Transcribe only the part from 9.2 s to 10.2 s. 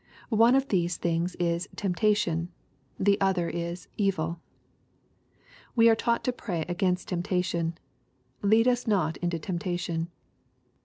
temptation."